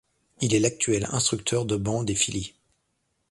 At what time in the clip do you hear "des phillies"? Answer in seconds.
2.03-2.55